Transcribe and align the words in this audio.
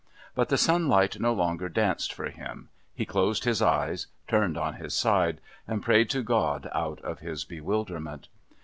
But 0.33 0.49
the 0.49 0.57
sunlight 0.57 1.19
no 1.19 1.31
longer 1.31 1.69
danced 1.69 2.11
for 2.11 2.25
him, 2.31 2.69
he 2.95 3.05
closed 3.05 3.43
his 3.43 3.61
eyes, 3.61 4.07
turned 4.27 4.57
on 4.57 4.73
his 4.77 4.95
side, 4.95 5.39
and 5.67 5.83
prayed 5.83 6.09
to 6.09 6.23
God 6.23 6.67
out 6.73 6.99
of 7.01 7.19
his 7.19 7.43
bewilderment. 7.45 8.27